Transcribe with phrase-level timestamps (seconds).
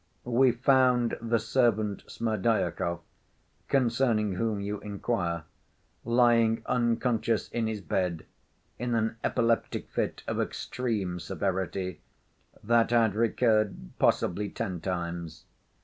[0.25, 3.01] We found the servant Smerdyakov,
[3.67, 5.43] concerning whom you inquire,
[6.03, 8.25] lying unconscious in his bed,
[8.79, 12.01] in an epileptic fit of extreme severity,
[12.63, 15.45] that had recurred, possibly, ten times.